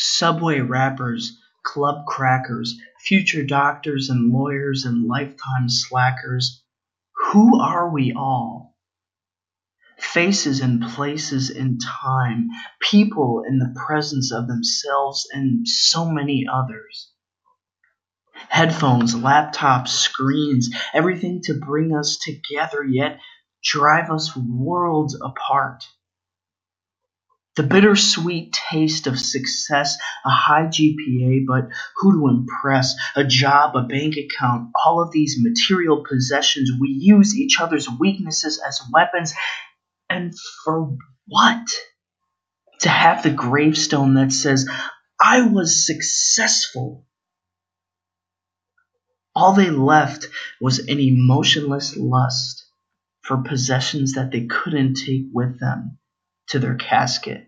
subway 0.00 0.60
rappers, 0.60 1.40
club 1.64 2.06
crackers, 2.06 2.80
future 3.04 3.42
doctors 3.42 4.08
and 4.08 4.32
lawyers 4.32 4.84
and 4.84 5.08
lifetime 5.08 5.68
slackers. 5.68 6.62
Who 7.32 7.60
are 7.60 7.90
we 7.90 8.12
all? 8.12 8.76
Faces 9.98 10.60
and 10.60 10.80
places 10.80 11.50
in 11.50 11.78
time, 11.78 12.48
people 12.80 13.42
in 13.44 13.58
the 13.58 13.74
presence 13.86 14.32
of 14.32 14.46
themselves 14.46 15.26
and 15.32 15.66
so 15.66 16.08
many 16.08 16.46
others. 16.50 17.10
Headphones, 18.48 19.16
laptops, 19.16 19.88
screens, 19.88 20.70
everything 20.94 21.40
to 21.46 21.54
bring 21.54 21.96
us 21.96 22.18
together, 22.18 22.84
yet 22.84 23.18
drive 23.64 24.10
us 24.10 24.36
worlds 24.36 25.20
apart. 25.20 25.82
The 27.58 27.64
bittersweet 27.64 28.52
taste 28.52 29.08
of 29.08 29.18
success, 29.18 29.96
a 30.24 30.30
high 30.30 30.66
GPA, 30.66 31.44
but 31.44 31.70
who 31.96 32.12
to 32.12 32.28
impress, 32.28 32.94
a 33.16 33.24
job, 33.24 33.74
a 33.74 33.82
bank 33.82 34.14
account, 34.16 34.70
all 34.76 35.02
of 35.02 35.10
these 35.10 35.38
material 35.40 36.04
possessions, 36.08 36.70
we 36.80 36.90
use 36.90 37.36
each 37.36 37.60
other's 37.60 37.88
weaknesses 37.90 38.62
as 38.64 38.80
weapons. 38.92 39.34
And 40.08 40.32
for 40.64 40.96
what? 41.26 41.68
To 42.82 42.88
have 42.88 43.24
the 43.24 43.30
gravestone 43.30 44.14
that 44.14 44.30
says, 44.30 44.68
I 45.20 45.42
was 45.42 45.84
successful. 45.84 47.06
All 49.34 49.54
they 49.54 49.70
left 49.70 50.28
was 50.60 50.78
an 50.78 51.00
emotionless 51.00 51.96
lust 51.96 52.66
for 53.22 53.38
possessions 53.38 54.12
that 54.12 54.30
they 54.30 54.46
couldn't 54.46 54.94
take 54.94 55.24
with 55.32 55.58
them 55.58 55.98
to 56.50 56.60
their 56.60 56.76
casket. 56.76 57.47